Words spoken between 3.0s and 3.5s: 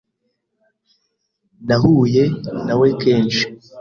kenshi